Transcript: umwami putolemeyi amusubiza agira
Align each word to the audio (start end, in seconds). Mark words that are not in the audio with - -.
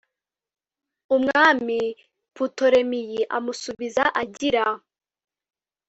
umwami 1.15 1.79
putolemeyi 2.35 3.21
amusubiza 3.37 4.03
agira 4.21 4.65